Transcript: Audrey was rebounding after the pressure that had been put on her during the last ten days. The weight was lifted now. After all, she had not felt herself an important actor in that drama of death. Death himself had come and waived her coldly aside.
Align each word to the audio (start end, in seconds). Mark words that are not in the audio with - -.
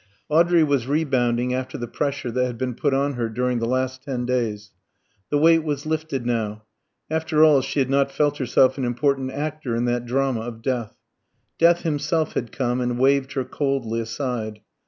Audrey 0.29 0.63
was 0.63 0.87
rebounding 0.87 1.53
after 1.53 1.77
the 1.77 1.85
pressure 1.87 2.31
that 2.31 2.47
had 2.47 2.57
been 2.57 2.73
put 2.73 2.91
on 2.91 3.13
her 3.13 3.29
during 3.29 3.59
the 3.59 3.67
last 3.67 4.01
ten 4.03 4.25
days. 4.25 4.71
The 5.29 5.37
weight 5.37 5.63
was 5.63 5.85
lifted 5.85 6.25
now. 6.25 6.63
After 7.11 7.43
all, 7.43 7.61
she 7.61 7.77
had 7.77 7.89
not 7.91 8.11
felt 8.11 8.39
herself 8.39 8.79
an 8.79 8.83
important 8.83 9.29
actor 9.29 9.75
in 9.75 9.85
that 9.85 10.07
drama 10.07 10.39
of 10.41 10.63
death. 10.63 10.95
Death 11.59 11.81
himself 11.83 12.33
had 12.33 12.51
come 12.51 12.81
and 12.81 12.97
waived 12.97 13.33
her 13.33 13.45
coldly 13.45 13.99
aside. 13.99 14.61